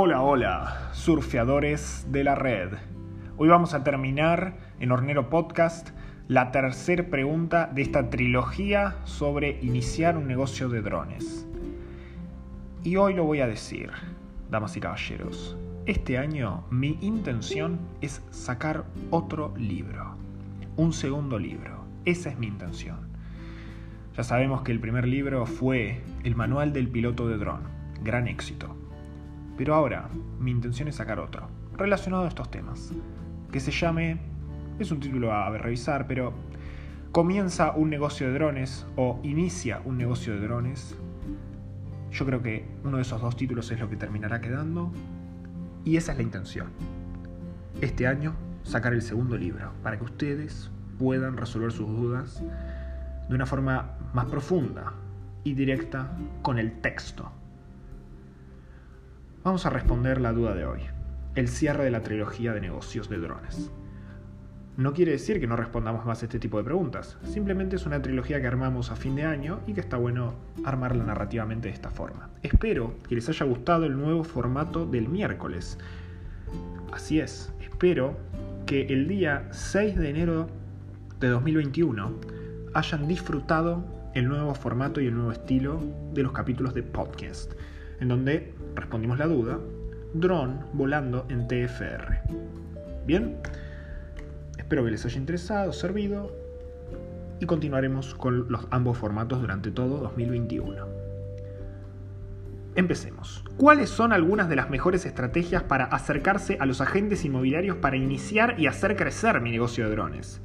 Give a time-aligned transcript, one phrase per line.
[0.00, 2.70] Hola, hola, surfeadores de la red.
[3.36, 5.90] Hoy vamos a terminar en Hornero Podcast
[6.28, 11.48] la tercera pregunta de esta trilogía sobre iniciar un negocio de drones.
[12.84, 13.90] Y hoy lo voy a decir,
[14.48, 15.56] damas y caballeros.
[15.84, 20.14] Este año mi intención es sacar otro libro,
[20.76, 21.86] un segundo libro.
[22.04, 23.08] Esa es mi intención.
[24.16, 27.62] Ya sabemos que el primer libro fue El Manual del Piloto de Dron,
[28.04, 28.76] gran éxito.
[29.58, 30.08] Pero ahora
[30.38, 32.92] mi intención es sacar otro, relacionado a estos temas,
[33.50, 34.20] que se llame,
[34.78, 36.32] es un título a revisar, pero
[37.10, 40.96] comienza un negocio de drones o inicia un negocio de drones.
[42.12, 44.92] Yo creo que uno de esos dos títulos es lo que terminará quedando
[45.84, 46.68] y esa es la intención.
[47.80, 52.42] Este año sacar el segundo libro para que ustedes puedan resolver sus dudas
[53.28, 54.92] de una forma más profunda
[55.42, 57.32] y directa con el texto.
[59.48, 60.80] Vamos a responder la duda de hoy,
[61.34, 63.70] el cierre de la trilogía de negocios de drones.
[64.76, 68.02] No quiere decir que no respondamos más a este tipo de preguntas, simplemente es una
[68.02, 70.34] trilogía que armamos a fin de año y que está bueno
[70.66, 72.28] armarla narrativamente de esta forma.
[72.42, 75.78] Espero que les haya gustado el nuevo formato del miércoles.
[76.92, 78.18] Así es, espero
[78.66, 80.50] que el día 6 de enero
[81.20, 82.20] de 2021
[82.74, 83.82] hayan disfrutado
[84.12, 85.80] el nuevo formato y el nuevo estilo
[86.12, 87.54] de los capítulos de podcast,
[88.00, 89.58] en donde respondimos la duda,
[90.14, 92.20] dron volando en TFR.
[93.06, 93.36] Bien,
[94.58, 96.32] espero que les haya interesado, servido
[97.40, 100.86] y continuaremos con los ambos formatos durante todo 2021.
[102.74, 103.44] Empecemos.
[103.56, 108.54] ¿Cuáles son algunas de las mejores estrategias para acercarse a los agentes inmobiliarios para iniciar
[108.58, 110.40] y hacer crecer mi negocio de drones?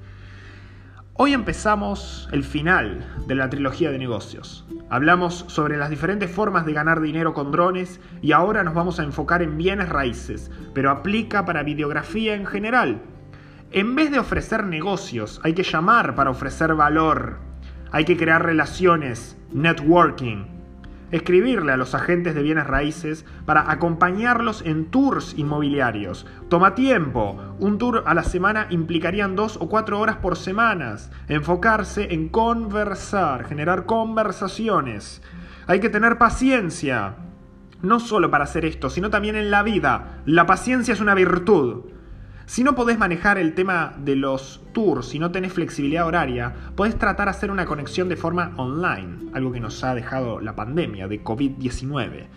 [1.15, 4.65] Hoy empezamos el final de la trilogía de negocios.
[4.89, 9.03] Hablamos sobre las diferentes formas de ganar dinero con drones y ahora nos vamos a
[9.03, 13.03] enfocar en bienes raíces, pero aplica para videografía en general.
[13.71, 17.37] En vez de ofrecer negocios, hay que llamar para ofrecer valor.
[17.91, 20.45] Hay que crear relaciones, networking,
[21.13, 26.25] escribirle a los agentes de bienes raíces para acompañarlos en tours inmobiliarios.
[26.49, 27.55] Toma tiempo.
[27.59, 30.97] Un tour a la semana implicarían dos o cuatro horas por semana.
[31.27, 35.21] Enfocarse en conversar, generar conversaciones.
[35.67, 37.15] Hay que tener paciencia.
[37.81, 40.21] No solo para hacer esto, sino también en la vida.
[40.25, 41.83] La paciencia es una virtud.
[42.45, 46.97] Si no podés manejar el tema de los tours, si no tenés flexibilidad horaria, podés
[46.97, 51.07] tratar de hacer una conexión de forma online, algo que nos ha dejado la pandemia
[51.07, 52.27] de COVID-19.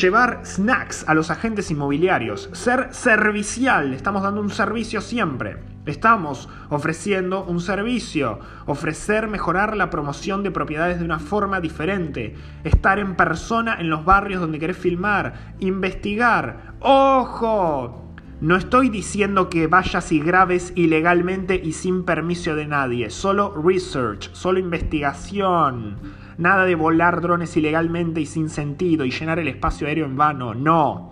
[0.00, 5.56] Llevar snacks a los agentes inmobiliarios, ser servicial, estamos dando un servicio siempre.
[5.86, 12.98] Estamos ofreciendo un servicio, ofrecer mejorar la promoción de propiedades de una forma diferente, estar
[12.98, 16.74] en persona en los barrios donde querés filmar, investigar.
[16.80, 18.07] ¡Ojo!
[18.40, 24.30] No estoy diciendo que vayas y grabes ilegalmente y sin permiso de nadie, solo research,
[24.32, 25.96] solo investigación.
[26.38, 30.54] Nada de volar drones ilegalmente y sin sentido y llenar el espacio aéreo en vano,
[30.54, 31.10] no.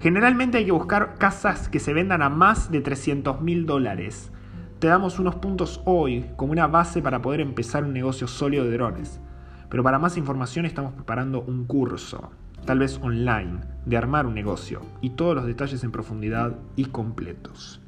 [0.00, 4.32] Generalmente hay que buscar casas que se vendan a más de 300 mil dólares.
[4.80, 8.72] Te damos unos puntos hoy como una base para poder empezar un negocio sólido de
[8.72, 9.20] drones.
[9.68, 12.32] Pero para más información estamos preparando un curso
[12.64, 17.80] tal vez online, de armar un negocio y todos los detalles en profundidad y completos.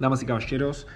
[0.00, 0.86] Damas y caballeros,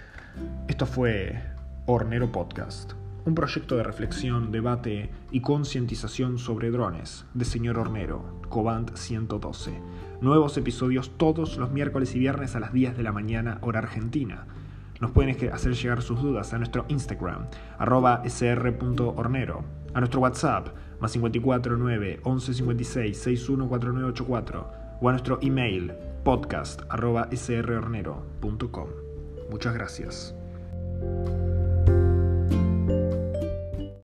[0.69, 1.43] esto fue
[1.87, 2.95] Hornero Podcast,
[3.27, 9.78] un proyecto de reflexión, debate y concientización sobre drones de señor Hornero, Cobant 112.
[10.23, 14.47] Nuevos episodios todos los miércoles y viernes a las 10 de la mañana, hora argentina.
[15.01, 18.23] Nos pueden hacer llegar sus dudas a nuestro Instagram, arroba
[19.95, 20.69] a nuestro WhatsApp,
[21.01, 24.67] más 54 9 11 56 61 4984
[25.01, 25.93] o a nuestro email
[26.25, 28.89] podcast arroba srhornero.com.
[29.51, 30.34] Muchas gracias.